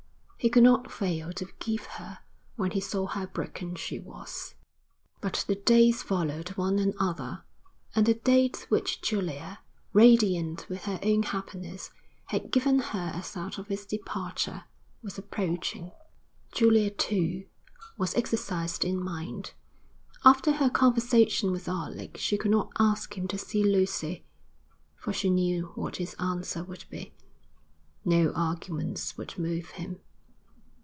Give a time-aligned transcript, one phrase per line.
[0.43, 2.17] He could not fail to forgive her
[2.55, 4.55] when he saw how broken she was.
[5.19, 7.43] But the days followed one another,
[7.95, 9.59] and the date which Julia,
[9.93, 11.91] radiant with her own happiness,
[12.29, 14.63] had given her as that of his departure,
[15.03, 15.91] was approaching.
[16.51, 17.45] Julia, too,
[17.99, 19.53] was exercised in mind.
[20.25, 24.25] After her conversation with Alec she could not ask him to see Lucy,
[24.95, 27.13] for she knew what his answer would be.
[28.03, 29.99] No arguments, would move him.